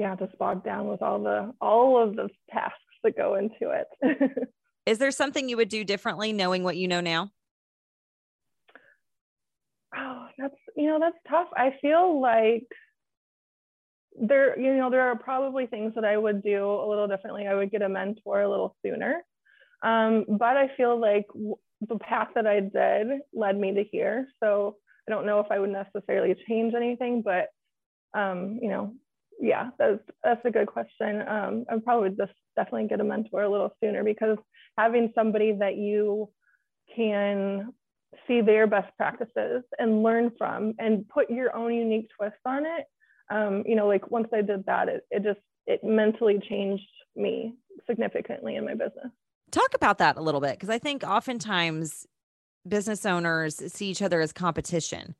yeah 0.00 0.16
just 0.16 0.36
bogged 0.38 0.64
down 0.64 0.88
with 0.88 1.02
all 1.02 1.22
the 1.22 1.52
all 1.60 2.02
of 2.02 2.16
the 2.16 2.30
tasks 2.50 2.78
that 3.04 3.16
go 3.16 3.34
into 3.34 3.70
it. 3.70 4.48
Is 4.86 4.96
there 4.98 5.10
something 5.10 5.48
you 5.48 5.58
would 5.58 5.68
do 5.68 5.84
differently 5.84 6.32
knowing 6.32 6.64
what 6.64 6.76
you 6.78 6.88
know 6.88 7.02
now? 7.02 7.30
Oh 9.94 10.26
that's 10.38 10.54
you 10.74 10.86
know 10.88 10.98
that's 10.98 11.18
tough. 11.28 11.48
I 11.54 11.74
feel 11.82 12.18
like 12.20 12.66
there 14.18 14.58
you 14.58 14.74
know 14.78 14.90
there 14.90 15.02
are 15.02 15.16
probably 15.16 15.66
things 15.66 15.92
that 15.94 16.04
i 16.04 16.16
would 16.16 16.42
do 16.42 16.64
a 16.64 16.88
little 16.88 17.06
differently. 17.06 17.46
I 17.46 17.54
would 17.54 17.70
get 17.70 17.82
a 17.82 17.88
mentor 17.88 18.40
a 18.40 18.50
little 18.50 18.74
sooner. 18.84 19.22
Um, 19.82 20.24
but 20.28 20.56
i 20.56 20.70
feel 20.76 20.98
like 20.98 21.26
w- 21.28 21.56
the 21.88 21.98
path 21.98 22.28
that 22.34 22.46
i 22.46 22.60
did 22.60 23.20
led 23.32 23.56
me 23.58 23.74
to 23.74 23.84
here. 23.84 24.28
So 24.42 24.76
i 25.06 25.10
don't 25.10 25.26
know 25.26 25.40
if 25.40 25.46
i 25.50 25.58
would 25.58 25.70
necessarily 25.70 26.34
change 26.48 26.74
anything 26.74 27.22
but 27.22 27.48
um, 28.18 28.58
you 28.60 28.68
know 28.68 28.94
yeah, 29.40 29.70
that's 29.78 30.02
that's 30.22 30.44
a 30.44 30.50
good 30.50 30.66
question. 30.66 31.22
Um, 31.26 31.64
I'd 31.70 31.84
probably 31.84 32.10
just 32.10 32.32
definitely 32.56 32.88
get 32.88 33.00
a 33.00 33.04
mentor 33.04 33.42
a 33.42 33.50
little 33.50 33.70
sooner 33.82 34.04
because 34.04 34.38
having 34.76 35.12
somebody 35.14 35.52
that 35.58 35.76
you 35.76 36.30
can 36.94 37.72
see 38.26 38.40
their 38.40 38.66
best 38.66 38.94
practices 38.96 39.62
and 39.78 40.02
learn 40.02 40.32
from 40.36 40.74
and 40.78 41.08
put 41.08 41.30
your 41.30 41.54
own 41.56 41.72
unique 41.72 42.08
twist 42.16 42.36
on 42.44 42.64
it. 42.66 42.86
Um, 43.30 43.62
you 43.66 43.76
know, 43.76 43.86
like 43.86 44.10
once 44.10 44.28
I 44.34 44.42
did 44.42 44.66
that, 44.66 44.88
it, 44.88 45.06
it 45.10 45.22
just 45.22 45.40
it 45.66 45.82
mentally 45.82 46.40
changed 46.48 46.82
me 47.16 47.54
significantly 47.88 48.56
in 48.56 48.64
my 48.64 48.74
business. 48.74 49.10
Talk 49.50 49.74
about 49.74 49.98
that 49.98 50.16
a 50.16 50.20
little 50.20 50.40
bit 50.40 50.52
because 50.52 50.70
I 50.70 50.78
think 50.78 51.02
oftentimes 51.02 52.06
business 52.68 53.06
owners 53.06 53.56
see 53.72 53.86
each 53.86 54.02
other 54.02 54.20
as 54.20 54.32
competition 54.32 55.14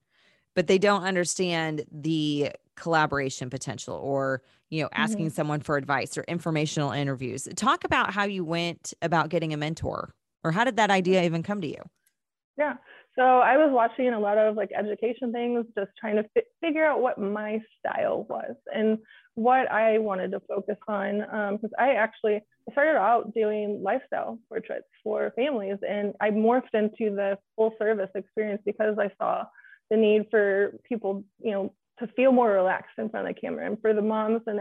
but 0.55 0.67
they 0.67 0.79
don't 0.79 1.05
understand 1.05 1.85
the 1.91 2.51
collaboration 2.81 3.51
potential 3.51 3.95
or 3.95 4.43
you 4.71 4.83
know 4.83 4.89
asking 4.93 5.27
mm-hmm. 5.27 5.35
someone 5.35 5.61
for 5.61 5.77
advice 5.77 6.19
or 6.19 6.25
informational 6.25 6.91
interviews. 6.91 7.47
Talk 7.55 7.85
about 7.85 8.13
how 8.13 8.25
you 8.25 8.45
went 8.45 8.93
about 9.03 9.29
getting 9.29 9.53
a 9.53 9.57
mentor 9.57 10.13
or 10.43 10.51
how 10.51 10.65
did 10.65 10.77
that 10.77 10.91
idea 10.91 11.23
even 11.23 11.43
come 11.43 11.61
to 11.61 11.69
you? 11.69 11.83
Yeah. 12.59 12.75
So 13.17 13.23
i 13.23 13.57
was 13.57 13.71
watching 13.73 14.09
a 14.09 14.21
lot 14.21 14.39
of 14.39 14.57
like 14.57 14.71
education 14.77 15.33
things 15.33 15.67
just 15.77 15.91
trying 15.99 16.17
to 16.17 16.25
fi- 16.35 16.51
figure 16.61 16.85
out 16.85 17.03
what 17.03 17.19
my 17.19 17.61
style 17.79 18.25
was 18.29 18.55
and 18.75 18.99
what 19.35 19.71
i 19.71 19.99
wanted 19.99 20.31
to 20.31 20.41
focus 20.49 20.77
on 20.87 21.19
because 21.19 21.71
um, 21.75 21.79
i 21.79 21.95
actually 21.95 22.41
started 22.73 22.97
out 22.97 23.35
doing 23.35 23.83
lifestyle 23.83 24.39
portraits 24.49 24.87
for 25.03 25.33
families 25.35 25.77
and 25.87 26.15
i 26.21 26.31
morphed 26.31 26.73
into 26.73 27.15
the 27.15 27.37
full 27.57 27.75
service 27.79 28.11
experience 28.15 28.63
because 28.65 28.97
i 28.99 29.11
saw 29.19 29.45
the 29.91 29.97
need 29.97 30.27
for 30.31 30.79
people, 30.89 31.25
you 31.43 31.51
know, 31.51 31.75
to 32.01 32.09
feel 32.09 32.33
more 32.33 32.51
relaxed 32.51 32.99
in 32.99 33.09
front 33.09 33.29
of 33.29 33.35
the 33.35 33.41
camera 33.41 33.67
and 33.67 33.81
for 33.81 33.95
the 33.95 34.03
moms 34.03 34.43
and 34.47 34.61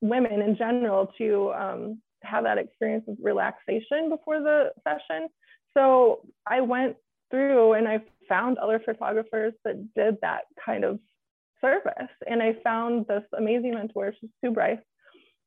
women 0.00 0.42
in 0.42 0.56
general 0.56 1.12
to 1.18 1.52
um, 1.52 2.02
have 2.22 2.44
that 2.44 2.58
experience 2.58 3.04
of 3.08 3.16
relaxation 3.20 4.08
before 4.08 4.40
the 4.40 4.72
session. 4.84 5.28
So 5.74 6.20
I 6.46 6.60
went 6.60 6.96
through 7.30 7.74
and 7.74 7.88
I 7.88 8.00
found 8.28 8.58
other 8.58 8.80
photographers 8.84 9.54
that 9.64 9.94
did 9.94 10.16
that 10.22 10.42
kind 10.64 10.84
of 10.84 10.98
service. 11.60 12.10
And 12.26 12.42
I 12.42 12.56
found 12.64 13.06
this 13.06 13.22
amazing 13.36 13.74
mentor, 13.74 14.12
she's 14.20 14.30
Sue 14.44 14.50
Bryce. 14.50 14.78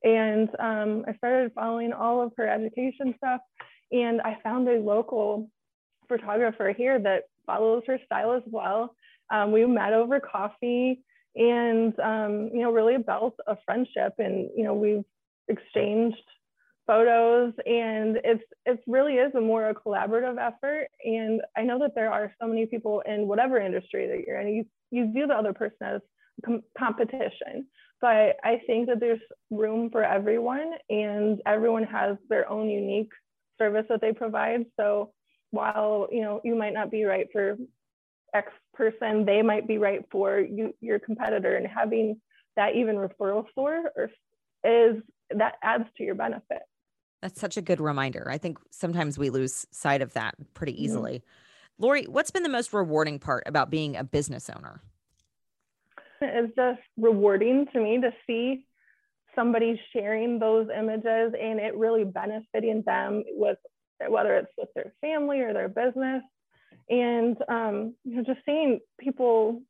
And 0.04 0.50
um, 0.60 1.06
I 1.08 1.16
started 1.18 1.52
following 1.54 1.94
all 1.94 2.22
of 2.22 2.32
her 2.38 2.48
education 2.48 3.14
stuff. 3.18 3.42
And 3.92 4.22
I 4.22 4.38
found 4.44 4.68
a 4.68 4.80
local 4.80 5.50
photographer 6.08 6.74
here 6.76 7.00
that 7.00 7.24
follows 7.46 7.84
her 7.88 8.00
style 8.06 8.34
as 8.34 8.44
well. 8.46 8.96
Um, 9.32 9.52
we 9.52 9.66
met 9.66 9.94
over 9.94 10.20
coffee 10.20 11.04
and, 11.36 11.98
um, 12.00 12.50
you 12.54 12.62
know, 12.62 12.72
really 12.72 12.98
built 12.98 13.36
a 13.48 13.58
friendship. 13.66 14.14
And, 14.20 14.50
you 14.56 14.64
know, 14.64 14.74
we've 14.74 15.04
exchanged 15.48 16.18
photos 16.88 17.54
and 17.66 18.20
it's 18.24 18.44
it 18.66 18.80
really 18.88 19.14
is 19.16 19.34
a 19.36 19.42
more 19.42 19.70
a 19.70 19.74
collaborative 19.74 20.38
effort. 20.40 20.88
And 21.04 21.42
i 21.58 21.64
know 21.64 21.80
that 21.80 21.96
there 21.96 22.12
are 22.12 22.34
so 22.40 22.48
many 22.48 22.66
people 22.66 23.02
in 23.06 23.28
whatever 23.28 23.60
industry 23.60 24.08
that 24.08 24.24
you're 24.26 24.40
in 24.40 24.54
you 24.54 24.66
you 24.92 25.12
view 25.12 25.28
the 25.28 25.34
other 25.34 25.54
person 25.54 25.78
as 25.82 26.02
com- 26.46 26.64
competition. 26.78 27.68
But 28.02 28.38
i 28.44 28.62
think 28.68 28.88
that 28.88 29.00
there's 29.00 29.22
room 29.50 29.90
for 29.90 30.04
everyone 30.04 30.74
and 30.90 31.42
everyone 31.46 31.84
has 31.84 32.18
their 32.30 32.50
own 32.50 32.70
unique 32.70 33.12
service 33.58 33.86
that 33.90 34.02
they 34.02 34.14
provide. 34.14 34.66
So 34.80 35.14
while 35.52 36.08
you 36.12 36.22
know 36.22 36.42
you 36.44 36.56
might 36.56 36.74
not 36.74 36.92
be 36.92 37.04
right 37.06 37.28
for 37.32 37.58
X 38.34 38.52
person, 38.74 39.26
they 39.26 39.42
might 39.42 39.68
be 39.68 39.78
right 39.78 40.04
for 40.12 40.40
you, 40.40 40.74
your 40.82 41.00
competitor, 41.00 41.56
and 41.56 41.68
having 41.68 42.20
that 42.56 42.76
even 42.76 42.96
referral 42.96 43.46
source 43.54 44.12
is 44.64 45.02
that 45.32 45.56
adds 45.64 45.86
to 45.98 46.04
your 46.04 46.16
benefit. 46.16 46.62
That's 47.22 47.40
such 47.40 47.58
a 47.58 47.62
good 47.62 47.82
reminder. 47.82 48.28
I 48.30 48.38
think 48.38 48.60
sometimes 48.72 49.18
we 49.18 49.30
lose 49.30 49.66
sight 49.72 50.02
of 50.02 50.14
that 50.14 50.36
pretty 50.54 50.82
easily. 50.82 51.20
Mm-hmm. 51.20 51.84
Lori, 51.84 52.04
what's 52.04 52.32
been 52.32 52.44
the 52.44 52.50
most 52.50 52.72
rewarding 52.74 53.20
part 53.20 53.44
about 53.48 53.70
being 53.70 53.96
a 53.96 54.04
business 54.04 54.50
owner? 54.50 54.82
It's 56.22 56.56
just 56.56 56.82
rewarding 56.98 57.68
to 57.74 57.80
me 57.80 58.00
to 58.00 58.12
see 58.26 58.66
somebody 59.36 59.80
sharing 59.92 60.40
those 60.40 60.68
images 60.76 61.34
and 61.40 61.60
it 61.60 61.76
really 61.76 62.06
benefiting 62.06 62.84
them 62.86 63.24
with 63.32 63.58
whether 64.08 64.38
it's 64.38 64.52
with 64.58 64.70
their 64.76 64.94
family 65.02 65.42
or 65.42 65.54
their 65.54 65.68
business. 65.68 66.22
And 66.90 67.38
um, 67.50 67.96
you 68.04 68.18
know, 68.18 68.24
just 68.24 68.42
seeing 68.46 68.80
people 69.00 69.62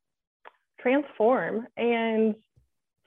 transform 0.80 1.66
and 1.76 2.34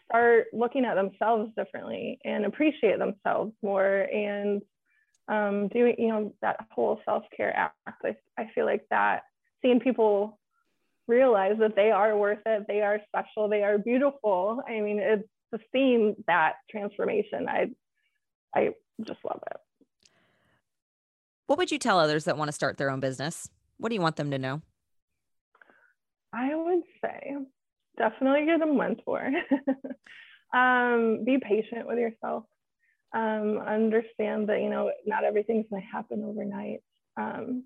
start 0.06 0.48
looking 0.54 0.86
at 0.86 0.96
themselves 0.96 1.52
differently 1.56 2.20
and 2.26 2.46
appreciate 2.46 2.98
themselves 2.98 3.54
more 3.62 4.08
and 4.12 4.62
um, 5.28 5.68
doing, 5.68 5.96
you 6.00 6.08
know, 6.08 6.34
that 6.42 6.58
whole 6.72 7.00
self-care 7.06 7.56
act. 7.56 8.02
I, 8.04 8.16
I 8.38 8.50
feel 8.56 8.66
like 8.66 8.86
that 8.90 9.22
seeing 9.62 9.80
people 9.80 10.40
realize 11.08 11.58
that 11.60 11.76
they 11.76 11.92
are 11.92 12.18
worth 12.18 12.40
it, 12.46 12.66
they 12.68 12.82
are 12.82 13.00
special, 13.08 13.48
they 13.48 13.64
are 13.64 13.78
beautiful. 13.78 14.64
I 14.68 14.80
mean, 14.80 15.00
it's 15.00 15.28
just 15.54 15.64
seeing 15.72 16.16
that 16.28 16.54
transformation. 16.70 17.48
I, 17.48 17.68
I 18.56 18.70
just 19.06 19.20
love 19.24 19.42
it. 19.52 19.58
What 21.46 21.58
would 21.58 21.72
you 21.72 21.80
tell 21.80 22.00
others 22.00 22.26
that 22.26 22.38
want 22.38 22.50
to 22.50 22.54
start 22.54 22.78
their 22.78 22.90
own 22.90 23.00
business? 23.00 23.50
What 23.80 23.90
do 23.90 23.96
you 23.96 24.02
want 24.02 24.18
them 24.18 24.32
to 24.32 24.38
know? 24.38 24.62
I 26.34 26.54
would 26.54 26.84
say 27.02 27.38
definitely 27.98 28.46
get 28.46 28.62
a 28.62 28.66
mentor. 28.72 29.32
um, 30.54 31.24
be 31.26 31.38
patient 31.42 31.88
with 31.88 31.98
yourself. 31.98 32.44
Um, 33.14 33.58
understand 33.58 34.50
that 34.50 34.62
you 34.62 34.70
know 34.70 34.92
not 35.06 35.24
everything's 35.24 35.66
going 35.70 35.82
to 35.82 35.88
happen 35.88 36.24
overnight. 36.24 36.82
Um, 37.18 37.64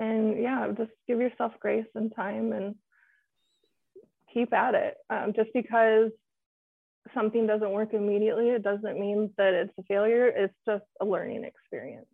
and 0.00 0.42
yeah, 0.42 0.68
just 0.76 0.90
give 1.06 1.20
yourself 1.20 1.52
grace 1.60 1.86
and 1.94 2.14
time 2.14 2.52
and 2.52 2.74
keep 4.32 4.52
at 4.52 4.74
it. 4.74 4.96
Um, 5.08 5.32
just 5.34 5.50
because 5.54 6.10
something 7.14 7.46
doesn't 7.46 7.70
work 7.70 7.94
immediately, 7.94 8.48
it 8.50 8.62
doesn't 8.62 8.98
mean 8.98 9.30
that 9.38 9.54
it's 9.54 9.72
a 9.78 9.82
failure. 9.84 10.26
It's 10.26 10.54
just 10.66 10.84
a 11.00 11.04
learning 11.04 11.44
experience. 11.44 12.06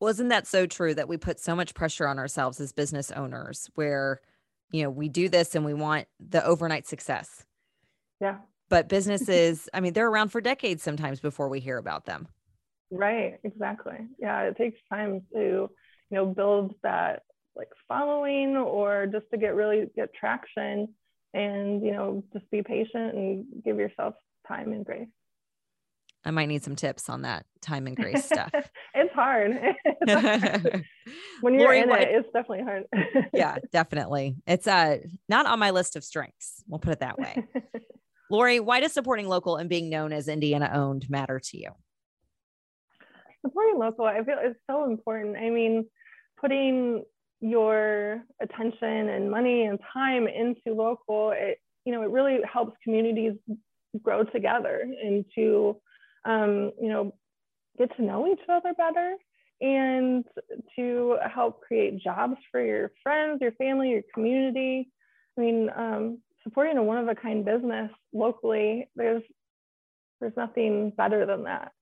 Wasn't 0.00 0.28
that 0.28 0.46
so 0.46 0.66
true 0.66 0.94
that 0.94 1.08
we 1.08 1.16
put 1.16 1.40
so 1.40 1.56
much 1.56 1.74
pressure 1.74 2.06
on 2.06 2.18
ourselves 2.18 2.60
as 2.60 2.72
business 2.72 3.10
owners 3.10 3.68
where, 3.74 4.20
you 4.70 4.82
know, 4.82 4.90
we 4.90 5.08
do 5.08 5.28
this 5.28 5.54
and 5.54 5.64
we 5.64 5.74
want 5.74 6.06
the 6.20 6.44
overnight 6.44 6.86
success? 6.86 7.44
Yeah. 8.20 8.36
But 8.68 8.88
businesses, 8.88 9.68
I 9.74 9.80
mean, 9.80 9.92
they're 9.92 10.08
around 10.08 10.28
for 10.28 10.40
decades 10.40 10.82
sometimes 10.82 11.20
before 11.20 11.48
we 11.48 11.58
hear 11.60 11.78
about 11.78 12.04
them. 12.04 12.28
Right, 12.90 13.38
exactly. 13.44 13.98
Yeah, 14.18 14.42
it 14.42 14.56
takes 14.56 14.78
time 14.90 15.22
to, 15.34 15.38
you 15.40 15.70
know, 16.10 16.26
build 16.26 16.74
that 16.82 17.22
like 17.56 17.68
following 17.88 18.56
or 18.56 19.06
just 19.06 19.26
to 19.32 19.36
get 19.36 19.54
really 19.54 19.86
get 19.96 20.14
traction 20.14 20.88
and, 21.34 21.82
you 21.84 21.92
know, 21.92 22.24
just 22.32 22.48
be 22.50 22.62
patient 22.62 23.14
and 23.14 23.44
give 23.64 23.78
yourself 23.78 24.14
time 24.46 24.72
and 24.72 24.86
grace. 24.86 25.08
I 26.24 26.30
might 26.30 26.46
need 26.46 26.62
some 26.62 26.76
tips 26.76 27.08
on 27.08 27.22
that 27.22 27.46
time 27.60 27.86
and 27.86 27.96
grace 27.96 28.24
stuff. 28.24 28.50
it's 28.94 29.14
hard. 29.14 29.52
when 31.40 31.54
you're 31.54 31.62
Lori, 31.62 31.80
in 31.80 31.90
it, 31.90 32.08
it's 32.10 32.28
definitely 32.32 32.64
hard. 32.64 32.84
yeah, 33.32 33.56
definitely. 33.72 34.36
It's 34.46 34.66
uh 34.66 34.98
not 35.28 35.46
on 35.46 35.58
my 35.58 35.70
list 35.70 35.96
of 35.96 36.04
strengths. 36.04 36.62
We'll 36.66 36.80
put 36.80 36.94
it 36.94 37.00
that 37.00 37.18
way. 37.18 37.44
Lori, 38.30 38.60
why 38.60 38.80
does 38.80 38.92
supporting 38.92 39.28
local 39.28 39.56
and 39.56 39.68
being 39.68 39.88
known 39.88 40.12
as 40.12 40.28
Indiana 40.28 40.70
owned 40.74 41.08
matter 41.08 41.40
to 41.40 41.58
you? 41.58 41.70
Supporting 43.44 43.78
local, 43.78 44.04
I 44.04 44.22
feel 44.24 44.38
is 44.38 44.56
so 44.68 44.84
important. 44.84 45.36
I 45.36 45.48
mean, 45.48 45.86
putting 46.40 47.04
your 47.40 48.22
attention 48.42 49.08
and 49.08 49.30
money 49.30 49.64
and 49.64 49.78
time 49.92 50.26
into 50.26 50.74
local, 50.74 51.32
it 51.34 51.58
you 51.84 51.94
know, 51.94 52.02
it 52.02 52.10
really 52.10 52.40
helps 52.44 52.76
communities 52.84 53.32
grow 54.02 54.22
together 54.24 54.86
and 55.02 55.24
to 55.34 55.80
um, 56.28 56.72
you 56.80 56.88
know, 56.88 57.14
get 57.78 57.94
to 57.96 58.02
know 58.02 58.30
each 58.30 58.40
other 58.48 58.74
better 58.76 59.16
and 59.60 60.24
to 60.76 61.16
help 61.34 61.62
create 61.62 62.00
jobs 62.00 62.36
for 62.52 62.64
your 62.64 62.92
friends, 63.02 63.40
your 63.40 63.52
family, 63.52 63.90
your 63.90 64.02
community. 64.14 64.90
I 65.36 65.40
mean, 65.40 65.70
um, 65.74 66.18
supporting 66.44 66.76
a 66.76 66.82
one 66.82 66.98
of 66.98 67.08
a 67.08 67.14
kind 67.14 67.44
business 67.44 67.90
locally, 68.12 68.88
there's 68.94 69.22
there's 70.20 70.36
nothing 70.36 70.90
better 70.96 71.24
than 71.26 71.44
that. 71.44 71.72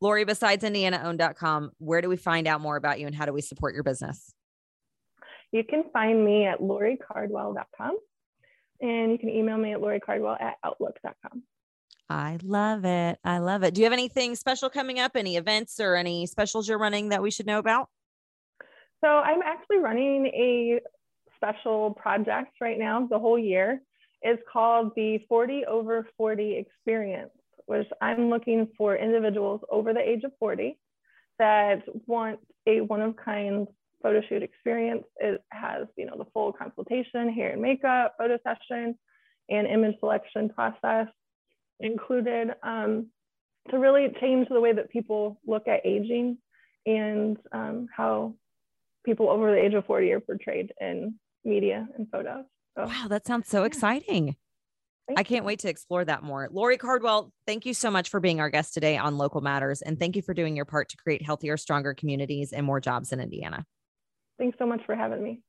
Lori, 0.00 0.24
besides 0.24 0.64
IndianaOwned.com, 0.64 1.72
where 1.78 2.02
do 2.02 2.08
we 2.08 2.16
find 2.16 2.46
out 2.46 2.60
more 2.60 2.76
about 2.76 3.00
you 3.00 3.06
and 3.06 3.14
how 3.14 3.24
do 3.24 3.32
we 3.32 3.40
support 3.40 3.74
your 3.74 3.84
business? 3.84 4.34
You 5.50 5.64
can 5.64 5.84
find 5.92 6.24
me 6.24 6.44
at 6.46 6.60
loricardwell.com 6.60 7.98
and 8.80 9.12
you 9.12 9.18
can 9.18 9.28
email 9.28 9.56
me 9.56 9.72
at 9.72 9.80
loricardwell 9.80 10.40
at 10.40 10.56
outlook.com. 10.64 11.42
I 12.12 12.36
love 12.42 12.84
it. 12.84 13.18
I 13.24 13.38
love 13.38 13.62
it. 13.62 13.72
Do 13.72 13.80
you 13.80 13.86
have 13.86 13.92
anything 13.94 14.36
special 14.36 14.68
coming 14.68 14.98
up? 14.98 15.16
Any 15.16 15.38
events 15.38 15.80
or 15.80 15.96
any 15.96 16.26
specials 16.26 16.68
you're 16.68 16.78
running 16.78 17.08
that 17.08 17.22
we 17.22 17.30
should 17.30 17.46
know 17.46 17.58
about? 17.58 17.88
So 19.02 19.08
I'm 19.08 19.40
actually 19.42 19.78
running 19.78 20.26
a 20.26 20.80
special 21.36 21.92
project 21.92 22.52
right 22.60 22.78
now 22.78 23.06
the 23.10 23.18
whole 23.18 23.38
year. 23.38 23.80
It's 24.20 24.42
called 24.52 24.92
the 24.94 25.20
40 25.26 25.64
over 25.64 26.06
40 26.18 26.56
experience, 26.56 27.30
which 27.64 27.88
I'm 28.02 28.28
looking 28.28 28.68
for 28.76 28.94
individuals 28.94 29.62
over 29.70 29.94
the 29.94 30.06
age 30.06 30.22
of 30.24 30.32
40 30.38 30.78
that 31.38 31.82
want 32.06 32.40
a 32.66 32.82
one 32.82 33.00
of 33.00 33.16
kind 33.16 33.66
photo 34.02 34.20
shoot 34.28 34.42
experience. 34.42 35.04
It 35.16 35.42
has, 35.50 35.86
you 35.96 36.04
know, 36.04 36.18
the 36.18 36.26
full 36.34 36.52
consultation, 36.52 37.32
hair 37.32 37.52
and 37.52 37.62
makeup, 37.62 38.16
photo 38.18 38.36
session, 38.44 38.98
and 39.48 39.66
image 39.66 39.98
selection 39.98 40.50
process 40.50 41.06
included 41.82 42.50
um, 42.62 43.08
to 43.70 43.78
really 43.78 44.08
change 44.20 44.48
the 44.48 44.60
way 44.60 44.72
that 44.72 44.90
people 44.90 45.40
look 45.46 45.68
at 45.68 45.84
aging 45.84 46.38
and 46.86 47.36
um, 47.52 47.86
how 47.94 48.34
people 49.04 49.28
over 49.28 49.50
the 49.50 49.58
age 49.58 49.74
of 49.74 49.84
40 49.86 50.12
are 50.12 50.20
portrayed 50.20 50.72
in 50.80 51.14
media 51.44 51.86
and 51.96 52.06
photos. 52.10 52.44
So, 52.76 52.86
wow, 52.86 53.06
that 53.08 53.26
sounds 53.26 53.48
so 53.48 53.64
exciting. 53.64 54.36
I 55.16 55.24
can't 55.24 55.44
wait 55.44 55.58
to 55.60 55.68
explore 55.68 56.04
that 56.04 56.22
more. 56.22 56.48
Lori 56.50 56.78
Cardwell, 56.78 57.32
thank 57.46 57.66
you 57.66 57.74
so 57.74 57.90
much 57.90 58.08
for 58.08 58.20
being 58.20 58.40
our 58.40 58.48
guest 58.48 58.72
today 58.72 58.96
on 58.96 59.18
Local 59.18 59.40
Matters. 59.40 59.82
And 59.82 59.98
thank 59.98 60.16
you 60.16 60.22
for 60.22 60.32
doing 60.32 60.56
your 60.56 60.64
part 60.64 60.88
to 60.90 60.96
create 60.96 61.22
healthier, 61.22 61.56
stronger 61.56 61.92
communities 61.92 62.52
and 62.52 62.64
more 62.64 62.80
jobs 62.80 63.12
in 63.12 63.20
Indiana. 63.20 63.66
Thanks 64.38 64.56
so 64.58 64.66
much 64.66 64.80
for 64.86 64.94
having 64.94 65.22
me. 65.22 65.42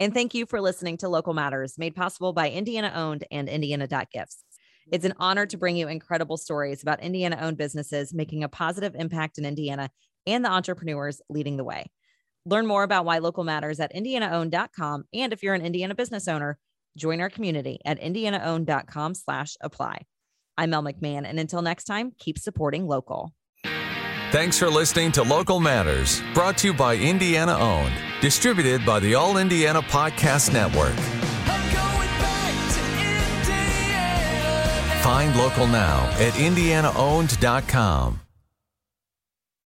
And 0.00 0.12
thank 0.12 0.34
you 0.34 0.44
for 0.44 0.60
listening 0.60 0.96
to 0.98 1.08
Local 1.08 1.34
Matters, 1.34 1.78
made 1.78 1.94
possible 1.94 2.32
by 2.32 2.50
Indiana 2.50 2.92
owned 2.94 3.24
and 3.30 3.48
Indiana.gifts. 3.48 4.42
It's 4.90 5.04
an 5.04 5.14
honor 5.18 5.46
to 5.46 5.56
bring 5.56 5.76
you 5.76 5.88
incredible 5.88 6.36
stories 6.36 6.82
about 6.82 7.00
Indiana 7.00 7.38
owned 7.40 7.56
businesses 7.56 8.12
making 8.12 8.44
a 8.44 8.48
positive 8.48 8.94
impact 8.94 9.38
in 9.38 9.44
Indiana 9.44 9.90
and 10.26 10.44
the 10.44 10.50
entrepreneurs 10.50 11.20
leading 11.28 11.56
the 11.56 11.64
way. 11.64 11.86
Learn 12.46 12.66
more 12.66 12.82
about 12.82 13.04
why 13.04 13.18
local 13.18 13.44
matters 13.44 13.80
at 13.80 13.94
indianaowned.com. 13.94 15.04
And 15.14 15.32
if 15.32 15.42
you're 15.42 15.54
an 15.54 15.62
Indiana 15.62 15.94
business 15.94 16.28
owner, 16.28 16.58
join 16.96 17.20
our 17.20 17.30
community 17.30 17.80
at 17.84 18.00
indianaowned.com 18.00 19.14
slash 19.14 19.56
apply. 19.60 20.02
I'm 20.56 20.70
Mel 20.70 20.82
McMahon. 20.82 21.26
And 21.26 21.40
until 21.40 21.62
next 21.62 21.84
time, 21.84 22.12
keep 22.18 22.38
supporting 22.38 22.86
local. 22.86 23.32
Thanks 24.30 24.58
for 24.58 24.68
listening 24.68 25.12
to 25.12 25.22
Local 25.22 25.60
Matters, 25.60 26.20
brought 26.34 26.58
to 26.58 26.68
you 26.68 26.74
by 26.74 26.96
Indiana 26.96 27.56
Owned, 27.56 27.94
distributed 28.20 28.84
by 28.84 28.98
the 28.98 29.14
All 29.14 29.38
Indiana 29.38 29.80
Podcast 29.80 30.52
Network. 30.52 31.23
Find 35.04 35.36
local 35.36 35.66
now 35.66 36.08
at 36.18 36.32
indianaowned.com. 36.32 38.23